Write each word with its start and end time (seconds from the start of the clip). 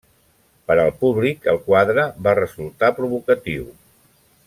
Per 0.69 0.77
al 0.83 0.89
públic 1.03 1.45
el 1.53 1.59
quadre 1.67 2.07
va 2.29 2.35
resultar 2.41 2.93
provocatiu. 3.01 3.73